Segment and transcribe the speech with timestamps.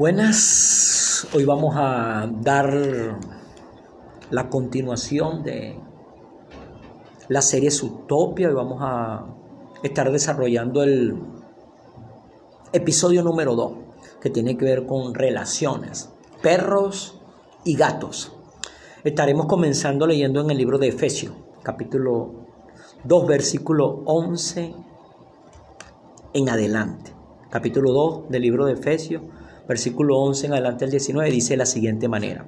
[0.00, 2.72] Buenas, hoy vamos a dar
[4.30, 5.78] la continuación de
[7.28, 9.26] la serie Utopia y vamos a
[9.82, 11.16] estar desarrollando el
[12.72, 13.72] episodio número 2
[14.22, 16.08] que tiene que ver con relaciones,
[16.40, 17.20] perros
[17.64, 18.32] y gatos.
[19.04, 22.46] Estaremos comenzando leyendo en el libro de Efesios, capítulo
[23.04, 24.74] 2, versículo 11
[26.32, 27.12] en adelante.
[27.50, 29.24] Capítulo 2 del libro de Efesios
[29.70, 32.44] versículo 11 en adelante al 19, dice de la siguiente manera.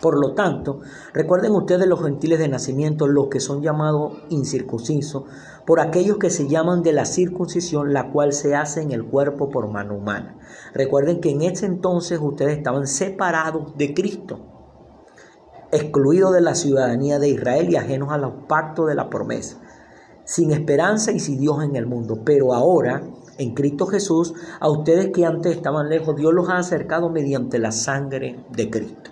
[0.00, 0.80] Por lo tanto,
[1.12, 5.24] recuerden ustedes los gentiles de nacimiento, los que son llamados incircuncisos,
[5.66, 9.50] por aquellos que se llaman de la circuncisión, la cual se hace en el cuerpo
[9.50, 10.38] por mano humana.
[10.72, 14.40] Recuerden que en ese entonces ustedes estaban separados de Cristo,
[15.72, 19.58] excluidos de la ciudadanía de Israel y ajenos a los pactos de la promesa,
[20.24, 22.22] sin esperanza y sin Dios en el mundo.
[22.24, 23.02] Pero ahora
[23.38, 27.72] en Cristo Jesús, a ustedes que antes estaban lejos, Dios los ha acercado mediante la
[27.72, 29.10] sangre de Cristo.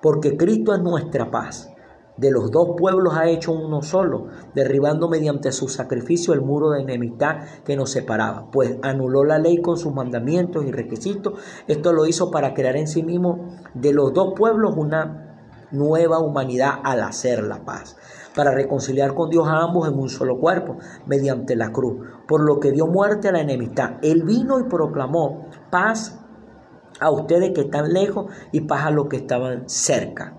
[0.00, 1.68] Porque Cristo es nuestra paz.
[2.16, 6.82] De los dos pueblos ha hecho uno solo, derribando mediante su sacrificio el muro de
[6.82, 11.40] enemistad que nos separaba, pues anuló la ley con sus mandamientos y requisitos.
[11.66, 15.38] Esto lo hizo para crear en sí mismo de los dos pueblos una
[15.70, 17.96] nueva humanidad al hacer la paz
[18.34, 22.60] para reconciliar con Dios a ambos en un solo cuerpo, mediante la cruz, por lo
[22.60, 23.94] que dio muerte a la enemistad.
[24.02, 26.18] Él vino y proclamó paz
[27.00, 30.34] a ustedes que están lejos y paz a los que estaban cerca.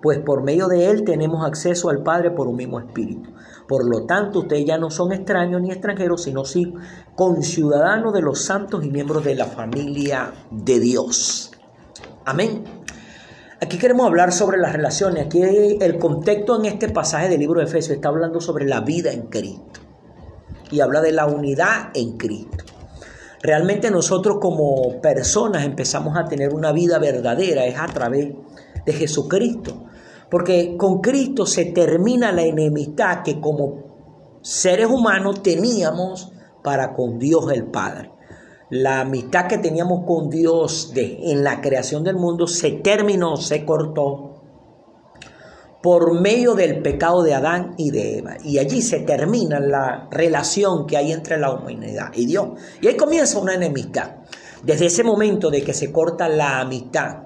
[0.00, 3.30] Pues por medio de Él tenemos acceso al Padre por un mismo espíritu.
[3.68, 6.74] Por lo tanto, ustedes ya no son extraños ni extranjeros, sino sí
[7.14, 11.52] conciudadanos de los santos y miembros de la familia de Dios.
[12.24, 12.81] Amén.
[13.62, 15.26] Aquí queremos hablar sobre las relaciones.
[15.26, 19.12] Aquí el contexto en este pasaje del libro de Efesios está hablando sobre la vida
[19.12, 19.80] en Cristo.
[20.72, 22.64] Y habla de la unidad en Cristo.
[23.40, 28.32] Realmente nosotros como personas empezamos a tener una vida verdadera, es a través
[28.84, 29.84] de Jesucristo.
[30.28, 36.32] Porque con Cristo se termina la enemistad que como seres humanos teníamos
[36.64, 38.10] para con Dios el Padre
[38.72, 44.30] la amistad que teníamos con Dios en la creación del mundo se terminó, se cortó
[45.82, 48.36] por medio del pecado de Adán y de Eva.
[48.42, 52.48] Y allí se termina la relación que hay entre la humanidad y Dios.
[52.80, 54.12] Y ahí comienza una enemistad.
[54.62, 57.24] Desde ese momento de que se corta la amistad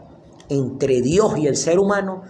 [0.49, 2.23] entre Dios y el ser humano,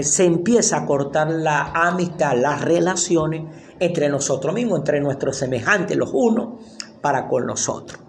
[0.00, 6.10] se empieza a cortar la amistad, las relaciones entre nosotros mismos, entre nuestros semejantes, los
[6.12, 6.60] unos
[7.00, 8.03] para con nosotros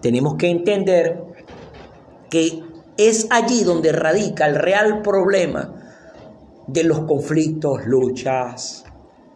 [0.00, 1.22] tenemos que entender
[2.30, 2.62] que
[2.96, 5.74] es allí donde radica el real problema
[6.66, 8.84] de los conflictos, luchas,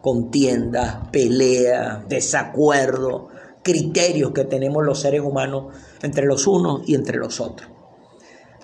[0.01, 3.23] contiendas, peleas, desacuerdos,
[3.63, 7.69] criterios que tenemos los seres humanos entre los unos y entre los otros.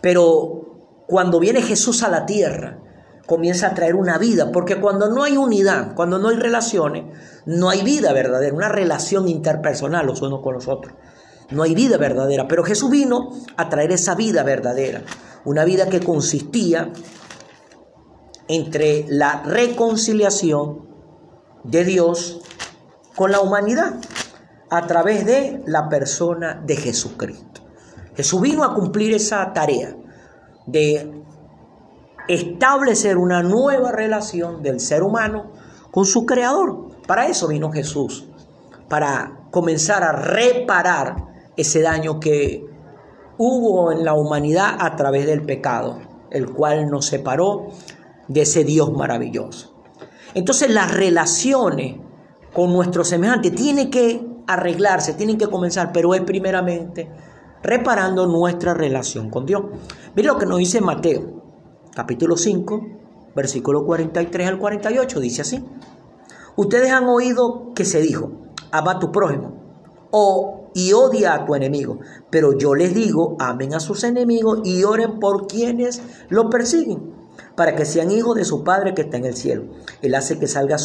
[0.02, 2.80] Pero cuando viene Jesús a la tierra,
[3.26, 7.06] comienza a traer una vida, porque cuando no hay unidad, cuando no hay relaciones,
[7.46, 10.94] no hay vida verdadera, una relación interpersonal los unos con los otros
[11.52, 12.48] no hay vida verdadera.
[12.48, 15.04] Pero Jesús vino a traer esa vida verdadera,
[15.46, 16.92] una vida que consistía
[18.48, 20.90] entre la reconciliación
[21.64, 22.42] de Dios
[23.16, 23.96] con la humanidad
[24.70, 27.62] a través de la persona de Jesucristo.
[28.16, 29.96] Jesús vino a cumplir esa tarea
[30.66, 31.24] de
[32.28, 35.52] establecer una nueva relación del ser humano
[35.92, 36.90] con su creador.
[37.08, 38.26] Para eso vino Jesús,
[38.88, 42.66] para comenzar a reparar ese daño que
[43.38, 47.70] hubo en la humanidad a través del pecado, el cual nos separó
[48.28, 49.74] de ese Dios maravilloso.
[50.34, 51.98] Entonces las relaciones
[52.54, 57.10] con nuestros semejantes tienen que arreglarse, tienen que comenzar, pero es primeramente
[57.64, 59.64] reparando nuestra relación con Dios.
[60.16, 61.44] Mire lo que nos dice Mateo,
[61.94, 62.82] capítulo 5,
[63.36, 65.64] versículo 43 al 48, dice así.
[66.56, 68.32] Ustedes han oído que se dijo,
[68.72, 69.54] ama a tu prójimo,
[70.12, 72.00] o y odia a tu enemigo.
[72.30, 77.14] Pero yo les digo, amen a sus enemigos y oren por quienes los persiguen,
[77.56, 79.66] para que sean hijos de su Padre que está en el cielo.
[80.02, 80.78] Él hace que salga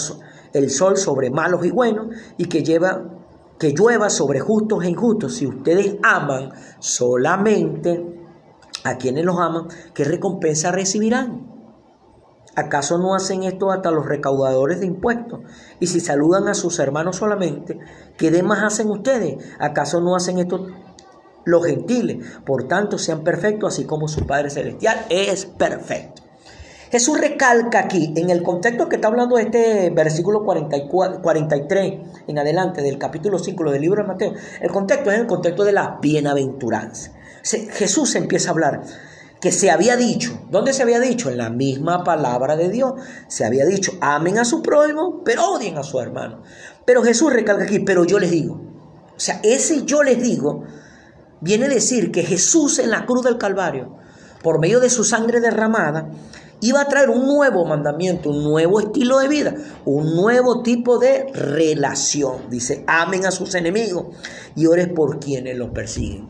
[0.52, 3.12] el sol sobre malos y buenos y que lleva
[3.58, 5.36] que llueva sobre justos e injustos.
[5.36, 8.04] Si ustedes aman solamente
[8.84, 11.55] a quienes los aman, ¿qué recompensa recibirán?
[12.56, 15.40] ¿Acaso no hacen esto hasta los recaudadores de impuestos?
[15.78, 17.78] Y si saludan a sus hermanos solamente,
[18.16, 19.36] ¿qué demás hacen ustedes?
[19.58, 20.66] ¿Acaso no hacen esto
[21.44, 22.26] los gentiles?
[22.46, 26.22] Por tanto, sean perfectos, así como su Padre Celestial es perfecto.
[26.90, 31.94] Jesús recalca aquí, en el contexto que está hablando este versículo 44, 43
[32.26, 34.32] en adelante del capítulo 5 del libro de Mateo,
[34.62, 37.12] el contexto es el contexto de la bienaventuranza.
[37.42, 38.82] Jesús empieza a hablar
[39.40, 41.30] que se había dicho, ¿dónde se había dicho?
[41.30, 42.94] En la misma palabra de Dios.
[43.28, 46.42] Se había dicho, amen a su prójimo, pero odien a su hermano.
[46.84, 48.54] Pero Jesús recalca aquí, pero yo les digo.
[49.16, 50.64] O sea, ese yo les digo
[51.40, 53.96] viene a decir que Jesús en la cruz del Calvario,
[54.42, 56.10] por medio de su sangre derramada,
[56.60, 59.54] iba a traer un nuevo mandamiento, un nuevo estilo de vida,
[59.84, 62.48] un nuevo tipo de relación.
[62.50, 64.06] Dice, amen a sus enemigos
[64.54, 66.28] y ores por quienes los persiguen.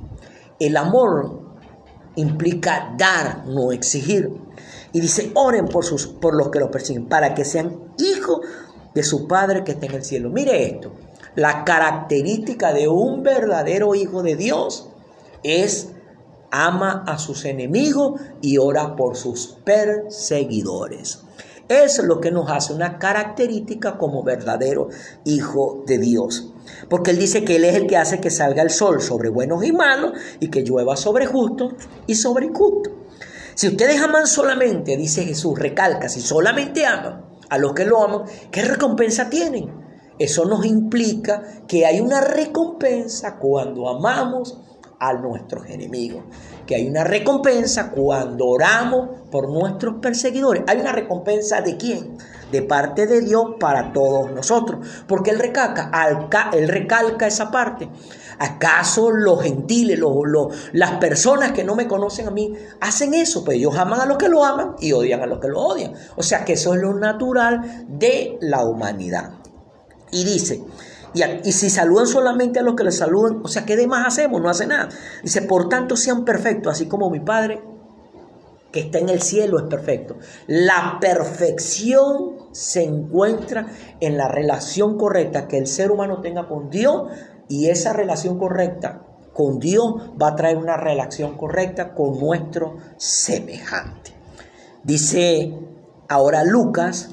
[0.58, 1.45] El amor
[2.16, 4.30] implica dar, no exigir.
[4.92, 8.40] Y dice, oren por, sus, por los que los persiguen, para que sean hijos
[8.94, 10.30] de su Padre que está en el cielo.
[10.30, 10.92] Mire esto,
[11.34, 14.88] la característica de un verdadero hijo de Dios
[15.42, 15.90] es
[16.50, 21.20] ama a sus enemigos y ora por sus perseguidores.
[21.68, 24.88] Es lo que nos hace una característica como verdadero
[25.24, 26.52] hijo de Dios.
[26.88, 29.64] Porque Él dice que Él es el que hace que salga el sol sobre buenos
[29.64, 31.74] y malos y que llueva sobre justos
[32.06, 32.92] y sobre injustos.
[33.54, 38.22] Si ustedes aman solamente, dice Jesús, recalca, si solamente aman a los que lo aman,
[38.50, 39.70] ¿qué recompensa tienen?
[40.18, 44.58] Eso nos implica que hay una recompensa cuando amamos
[44.98, 46.24] a nuestros enemigos.
[46.66, 50.64] Que hay una recompensa cuando oramos por nuestros perseguidores.
[50.66, 52.18] Hay una recompensa de quién?
[52.50, 54.86] De parte de Dios para todos nosotros.
[55.06, 55.90] Porque Él recalca,
[56.52, 57.88] él recalca esa parte.
[58.38, 59.98] ¿Acaso los gentiles,
[60.72, 63.44] las personas que no me conocen a mí, hacen eso?
[63.44, 65.94] Pues ellos aman a los que lo aman y odian a los que lo odian.
[66.16, 69.30] O sea que eso es lo natural de la humanidad.
[70.12, 70.62] Y dice,
[71.44, 74.40] y, si saludan solamente a los que les saludan, o sea, ¿qué demás hacemos?
[74.40, 74.88] No hace nada.
[75.22, 77.62] Dice, por tanto sean perfectos, así como mi Padre
[78.72, 80.16] que está en el cielo es perfecto.
[80.46, 83.68] La perfección se encuentra
[84.00, 87.04] en la relación correcta que el ser humano tenga con Dios
[87.48, 89.02] y esa relación correcta
[89.32, 94.12] con Dios va a traer una relación correcta con nuestro semejante.
[94.82, 95.54] Dice
[96.08, 97.10] ahora Lucas,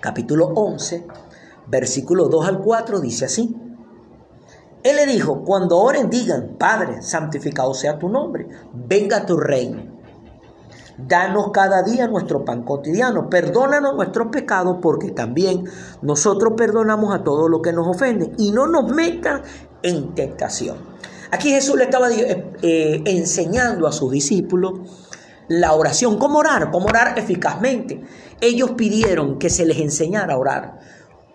[0.00, 1.06] capítulo 11,
[1.66, 3.56] versículo 2 al 4 dice así.
[4.82, 9.94] Él le dijo, cuando oren digan, Padre, santificado sea tu nombre, venga tu reino.
[10.98, 15.64] Danos cada día nuestro pan cotidiano, perdónanos nuestros pecados porque también
[16.02, 19.42] nosotros perdonamos a todos los que nos ofenden y no nos metan
[19.82, 20.76] en tentación.
[21.32, 24.80] Aquí Jesús le estaba eh, eh, enseñando a sus discípulos
[25.48, 28.02] la oración, cómo orar, cómo orar eficazmente.
[28.40, 30.78] Ellos pidieron que se les enseñara a orar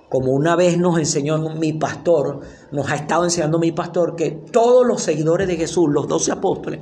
[0.09, 2.41] como una vez nos enseñó mi pastor,
[2.71, 6.79] nos ha estado enseñando mi pastor, que todos los seguidores de Jesús, los doce apóstoles,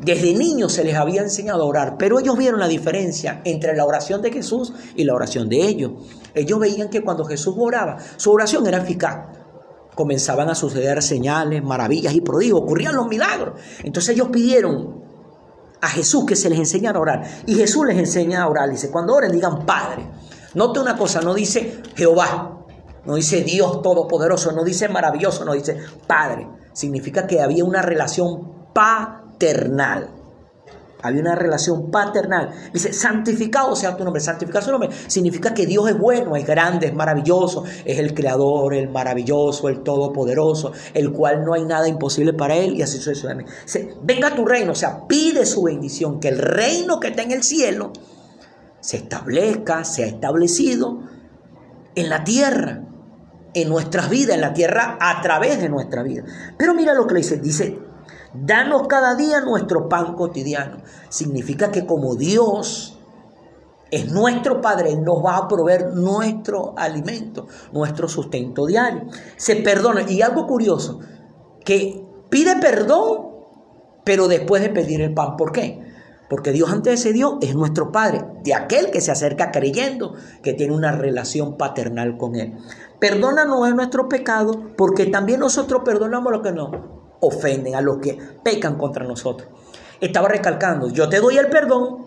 [0.00, 3.86] desde niños se les había enseñado a orar, pero ellos vieron la diferencia entre la
[3.86, 5.92] oración de Jesús y la oración de ellos.
[6.34, 9.38] Ellos veían que cuando Jesús oraba, su oración era eficaz.
[9.94, 13.58] Comenzaban a suceder señales, maravillas y prodigios, ocurrían los milagros.
[13.82, 15.02] Entonces ellos pidieron
[15.80, 17.22] a Jesús que se les enseñara a orar.
[17.46, 18.68] Y Jesús les enseña a orar.
[18.68, 20.06] Dice, cuando oren digan Padre.
[20.52, 22.55] Note una cosa, no dice Jehová,
[23.06, 26.48] no dice Dios todopoderoso, no dice maravilloso, no dice Padre.
[26.72, 30.10] Significa que había una relación paternal.
[31.02, 32.50] Había una relación paternal.
[32.72, 34.20] Dice, santificado sea tu nombre.
[34.20, 38.74] Santificado su nombre significa que Dios es bueno, es grande, es maravilloso, es el creador,
[38.74, 43.52] el maravilloso, el todopoderoso, el cual no hay nada imposible para él y así sucesivamente.
[43.62, 47.30] Dice, venga tu reino, o sea, pide su bendición, que el reino que está en
[47.30, 47.92] el cielo
[48.80, 51.02] se establezca, sea establecido
[51.94, 52.85] en la tierra
[53.56, 56.24] en nuestras vidas, en la tierra, a través de nuestra vida.
[56.58, 57.78] Pero mira lo que le dice, dice,
[58.34, 60.82] danos cada día nuestro pan cotidiano.
[61.08, 62.98] Significa que como Dios
[63.90, 69.06] es nuestro Padre, nos va a proveer nuestro alimento, nuestro sustento diario.
[69.38, 70.02] Se perdona.
[70.02, 71.00] Y algo curioso,
[71.64, 73.28] que pide perdón,
[74.04, 75.38] pero después de pedir el pan.
[75.38, 75.85] ¿Por qué?
[76.28, 80.14] Porque Dios antes de ese Dios es nuestro Padre, de aquel que se acerca creyendo
[80.42, 82.56] que tiene una relación paternal con Él.
[82.98, 86.70] Perdónanos nuestro pecado, porque también nosotros perdonamos a los que nos
[87.20, 89.48] ofenden, a los que pecan contra nosotros.
[90.00, 92.06] Estaba recalcando, yo te doy el perdón,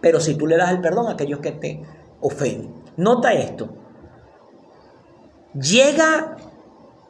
[0.00, 1.82] pero si tú le das el perdón a aquellos que te
[2.20, 2.82] ofenden.
[2.96, 3.68] Nota esto.
[5.54, 6.36] Llega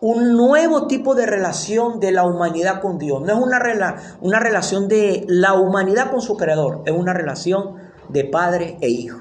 [0.07, 3.23] un nuevo tipo de relación de la humanidad con Dios.
[3.23, 7.77] No es una, una relación de la humanidad con su creador, es una relación
[8.11, 9.21] de padre e hijo.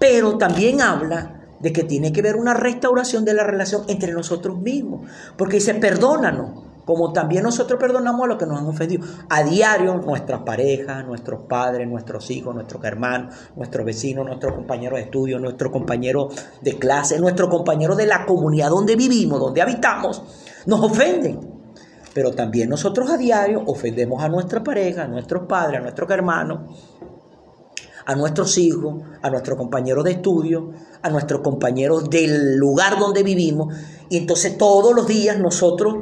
[0.00, 4.58] Pero también habla de que tiene que haber una restauración de la relación entre nosotros
[4.58, 5.06] mismos.
[5.36, 9.06] Porque dice, perdónanos, como también nosotros perdonamos a los que nos han ofendido.
[9.28, 15.04] A diario, nuestras parejas, nuestros padres, nuestros hijos, nuestros hermanos, nuestros vecinos, nuestros compañeros de
[15.04, 20.22] estudio, nuestros compañeros de clase, nuestros compañeros de la comunidad donde vivimos, donde habitamos,
[20.66, 21.54] nos ofenden.
[22.12, 26.60] Pero también nosotros a diario ofendemos a nuestra pareja, a nuestros padres, a nuestros hermanos,
[28.06, 30.70] a nuestros hijos, a nuestros compañeros de estudio,
[31.02, 33.74] a nuestros compañeros del lugar donde vivimos.
[34.10, 35.96] Y entonces todos los días nosotros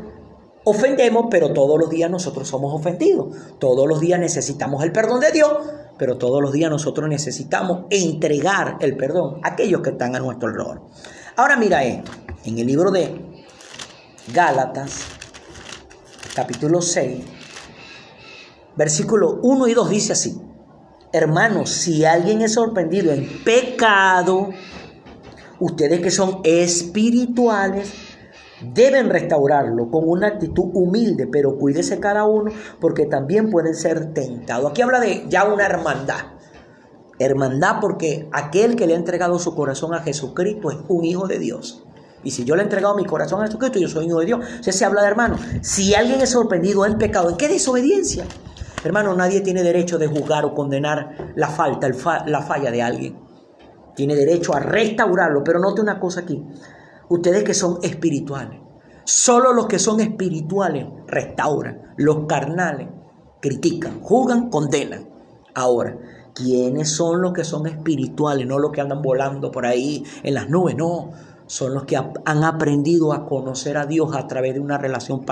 [0.64, 3.28] ofendemos, pero todos los días nosotros somos ofendidos.
[3.59, 5.52] Todos los días necesitamos el perdón de Dios,
[5.99, 10.50] pero todos los días nosotros necesitamos entregar el perdón a aquellos que están a nuestro
[10.50, 10.83] error.
[11.37, 12.11] Ahora mira esto,
[12.45, 13.14] en el libro de
[14.33, 15.00] Gálatas,
[16.35, 17.25] capítulo 6,
[18.76, 20.40] versículo 1 y 2 dice así,
[21.12, 24.50] hermanos, si alguien es sorprendido en pecado,
[25.61, 27.92] ustedes que son espirituales,
[28.75, 34.71] deben restaurarlo con una actitud humilde, pero cuídese cada uno porque también pueden ser tentados.
[34.71, 36.33] Aquí habla de ya una hermandad.
[37.19, 41.38] Hermandad porque aquel que le ha entregado su corazón a Jesucristo es un hijo de
[41.38, 41.85] Dios.
[42.25, 44.40] Y si yo le he entregado mi corazón a Jesucristo, yo soy hijo de Dios.
[44.61, 45.37] O se habla de hermano.
[45.61, 48.25] Si alguien es sorprendido en pecado, ¿en qué desobediencia?
[48.85, 51.88] Hermano, nadie tiene derecho de juzgar o condenar la falta,
[52.26, 53.19] la falla de alguien.
[53.95, 55.42] Tiene derecho a restaurarlo.
[55.45, 56.45] Pero note una cosa aquí.
[57.12, 58.59] Ustedes que son espirituales.
[59.04, 61.92] Solo los que son espirituales restauran.
[61.99, 62.88] Los carnales
[63.38, 65.11] critican, juzgan, condenan.
[65.54, 65.99] Ahora,
[66.35, 68.47] ¿quiénes son los que son espirituales?
[68.47, 71.11] No los que andan volando por ahí en las nubes, no
[71.45, 75.26] son los que han aprendido a conocer a Dios a través de una relación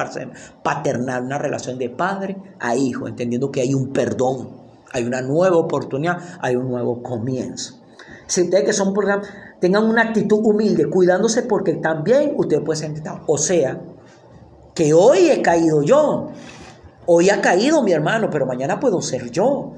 [0.62, 4.50] paternal, una relación de padre a hijo, entendiendo que hay un perdón,
[4.92, 7.80] hay una nueva oportunidad, hay un nuevo comienzo.
[8.26, 8.92] Si ustedes que son
[9.60, 13.12] tengan una actitud humilde, cuidándose porque también ustedes pueden ser.
[13.26, 13.80] O sea,
[14.74, 16.28] que hoy he caído yo,
[17.06, 19.72] hoy ha caído mi hermano, pero mañana puedo ser yo.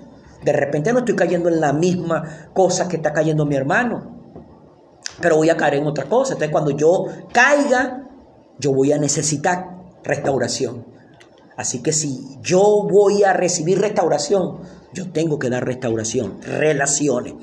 [0.45, 4.13] De repente no estoy cayendo en la misma cosa que está cayendo mi hermano
[5.21, 6.35] pero voy a caer en otra cosa.
[6.35, 8.09] Entonces cuando yo caiga,
[8.59, 10.87] yo voy a necesitar restauración.
[11.57, 14.61] Así que si yo voy a recibir restauración,
[14.93, 17.35] yo tengo que dar restauración, relaciones.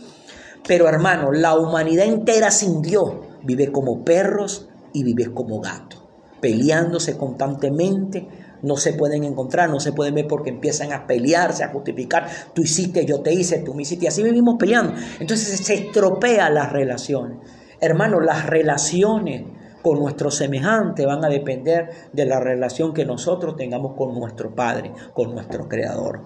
[0.67, 3.13] Pero hermano, la humanidad entera sin Dios
[3.43, 6.03] vive como perros y vive como gatos,
[6.41, 8.27] peleándose constantemente,
[8.61, 12.61] no se pueden encontrar, no se pueden ver porque empiezan a pelearse, a justificar, tú
[12.61, 14.93] hiciste, yo te hice, tú me hiciste, y así vivimos peleando.
[15.19, 17.37] Entonces se estropea las relaciones.
[17.79, 19.43] Hermano, las relaciones
[19.81, 24.91] con nuestros semejantes van a depender de la relación que nosotros tengamos con nuestro Padre,
[25.13, 26.21] con nuestro Creador.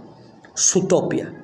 [0.56, 1.43] Sutopia.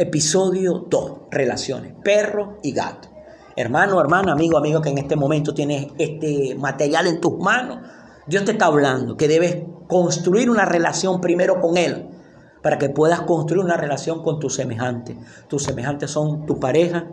[0.00, 1.12] Episodio 2.
[1.28, 1.92] Relaciones.
[2.04, 3.08] Perro y gato.
[3.56, 7.80] Hermano, hermana, amigo, amigo que en este momento tienes este material en tus manos.
[8.28, 9.56] Dios te está hablando que debes
[9.88, 12.06] construir una relación primero con Él
[12.62, 15.16] para que puedas construir una relación con tus semejantes.
[15.48, 17.08] Tus semejantes son tu pareja,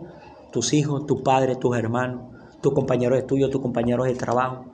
[0.52, 4.64] tus hijos, tu padre, tus hermanos, tus compañeros de estudio, tus compañeros de trabajo,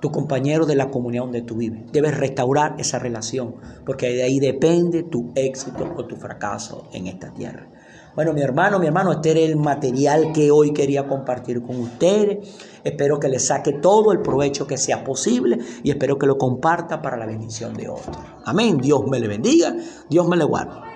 [0.00, 1.90] tus compañeros de la comunidad donde tú vives.
[1.92, 7.32] Debes restaurar esa relación, porque de ahí depende tu éxito o tu fracaso en esta
[7.32, 7.68] tierra.
[8.14, 12.48] Bueno, mi hermano, mi hermano, este era el material que hoy quería compartir con ustedes.
[12.82, 17.02] Espero que les saque todo el provecho que sea posible y espero que lo comparta
[17.02, 18.16] para la bendición de otros.
[18.46, 18.78] Amén.
[18.78, 19.76] Dios me le bendiga,
[20.08, 20.95] Dios me le guarde.